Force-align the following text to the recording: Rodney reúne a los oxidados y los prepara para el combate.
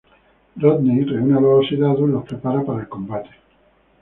Rodney 0.55 1.05
reúne 1.05 1.35
a 1.37 1.39
los 1.39 1.59
oxidados 1.59 1.99
y 2.09 2.11
los 2.11 2.25
prepara 2.25 2.63
para 2.65 2.79
el 2.81 2.89
combate. 2.89 3.29